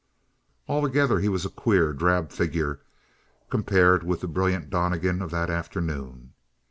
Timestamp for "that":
5.29-5.51